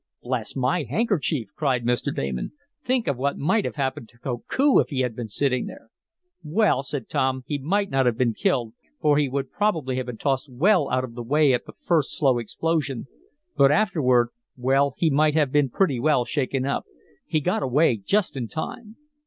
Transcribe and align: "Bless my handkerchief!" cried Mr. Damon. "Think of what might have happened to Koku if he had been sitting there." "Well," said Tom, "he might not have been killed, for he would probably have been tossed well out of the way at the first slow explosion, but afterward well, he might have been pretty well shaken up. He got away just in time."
"Bless 0.23 0.55
my 0.55 0.81
handkerchief!" 0.81 1.49
cried 1.55 1.85
Mr. 1.85 2.11
Damon. 2.11 2.53
"Think 2.83 3.07
of 3.07 3.17
what 3.17 3.37
might 3.37 3.65
have 3.65 3.75
happened 3.75 4.09
to 4.09 4.17
Koku 4.17 4.79
if 4.79 4.89
he 4.89 5.01
had 5.01 5.15
been 5.15 5.27
sitting 5.27 5.67
there." 5.67 5.91
"Well," 6.43 6.81
said 6.81 7.07
Tom, 7.07 7.43
"he 7.45 7.59
might 7.59 7.91
not 7.91 8.07
have 8.07 8.17
been 8.17 8.33
killed, 8.33 8.73
for 8.99 9.19
he 9.19 9.29
would 9.29 9.51
probably 9.51 9.97
have 9.97 10.07
been 10.07 10.17
tossed 10.17 10.49
well 10.51 10.89
out 10.89 11.03
of 11.03 11.13
the 11.13 11.21
way 11.21 11.53
at 11.53 11.67
the 11.67 11.73
first 11.85 12.17
slow 12.17 12.39
explosion, 12.39 13.05
but 13.55 13.71
afterward 13.71 14.29
well, 14.57 14.95
he 14.97 15.11
might 15.11 15.35
have 15.35 15.51
been 15.51 15.69
pretty 15.69 15.99
well 15.99 16.25
shaken 16.25 16.65
up. 16.65 16.85
He 17.27 17.39
got 17.39 17.61
away 17.61 17.97
just 17.97 18.35
in 18.35 18.47
time." 18.47 18.95